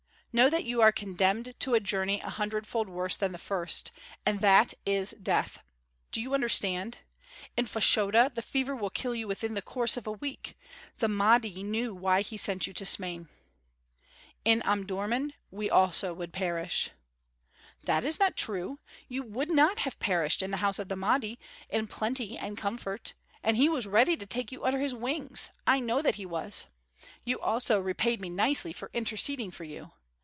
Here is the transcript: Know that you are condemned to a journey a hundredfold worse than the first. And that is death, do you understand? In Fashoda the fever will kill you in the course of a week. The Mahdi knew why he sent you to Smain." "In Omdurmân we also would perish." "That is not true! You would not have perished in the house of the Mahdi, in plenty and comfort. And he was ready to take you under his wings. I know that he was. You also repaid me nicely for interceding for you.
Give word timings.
Know 0.33 0.49
that 0.49 0.63
you 0.63 0.79
are 0.81 0.93
condemned 0.93 1.55
to 1.59 1.73
a 1.73 1.81
journey 1.81 2.21
a 2.21 2.29
hundredfold 2.29 2.87
worse 2.87 3.17
than 3.17 3.33
the 3.33 3.37
first. 3.37 3.91
And 4.25 4.39
that 4.39 4.73
is 4.85 5.11
death, 5.21 5.59
do 6.13 6.21
you 6.21 6.33
understand? 6.33 6.99
In 7.57 7.65
Fashoda 7.65 8.31
the 8.33 8.41
fever 8.41 8.73
will 8.73 8.89
kill 8.91 9.13
you 9.13 9.29
in 9.29 9.55
the 9.55 9.61
course 9.61 9.97
of 9.97 10.07
a 10.07 10.11
week. 10.13 10.57
The 10.99 11.09
Mahdi 11.09 11.63
knew 11.63 11.93
why 11.93 12.21
he 12.21 12.37
sent 12.37 12.65
you 12.65 12.71
to 12.75 12.85
Smain." 12.85 13.27
"In 14.45 14.61
Omdurmân 14.61 15.33
we 15.51 15.69
also 15.69 16.13
would 16.13 16.31
perish." 16.31 16.91
"That 17.83 18.05
is 18.05 18.17
not 18.17 18.37
true! 18.37 18.79
You 19.09 19.23
would 19.23 19.51
not 19.51 19.79
have 19.79 19.99
perished 19.99 20.41
in 20.41 20.51
the 20.51 20.57
house 20.63 20.79
of 20.79 20.87
the 20.87 20.95
Mahdi, 20.95 21.39
in 21.69 21.87
plenty 21.87 22.37
and 22.37 22.57
comfort. 22.57 23.15
And 23.43 23.57
he 23.57 23.67
was 23.67 23.85
ready 23.85 24.15
to 24.15 24.25
take 24.25 24.49
you 24.49 24.63
under 24.63 24.79
his 24.79 24.95
wings. 24.95 25.49
I 25.67 25.81
know 25.81 26.01
that 26.01 26.15
he 26.15 26.25
was. 26.25 26.67
You 27.25 27.37
also 27.41 27.81
repaid 27.81 28.21
me 28.21 28.29
nicely 28.29 28.71
for 28.71 28.89
interceding 28.93 29.51
for 29.51 29.65
you. 29.65 29.91